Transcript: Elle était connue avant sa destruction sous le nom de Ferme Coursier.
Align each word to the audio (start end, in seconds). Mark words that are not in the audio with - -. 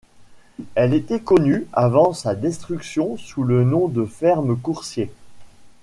Elle 0.73 0.95
était 0.95 1.19
connue 1.19 1.67
avant 1.73 2.11
sa 2.15 2.33
destruction 2.33 3.17
sous 3.17 3.43
le 3.43 3.63
nom 3.63 3.87
de 3.87 4.03
Ferme 4.05 4.57
Coursier. 4.57 5.11